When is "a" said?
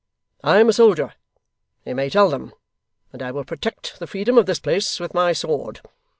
0.67-0.73